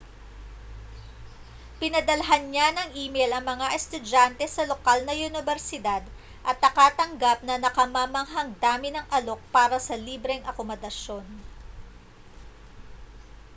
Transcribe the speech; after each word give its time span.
pinadalhan 1.79 2.43
niya 2.49 2.67
ng 2.73 2.89
email 3.03 3.31
ang 3.37 3.45
mga 3.51 3.67
estudyante 3.77 4.41
sa 4.49 4.65
lokal 4.71 4.99
na 5.05 5.13
unibersidad 5.27 6.01
at 6.49 6.57
nakatanggap 6.65 7.37
ng 7.45 7.57
nakamamanghang 7.65 8.51
dami 8.65 8.89
ng 8.93 9.05
alok 9.17 9.37
para 9.55 9.77
sa 9.87 9.93
libreng 10.07 10.41
akomodasyon 10.51 11.21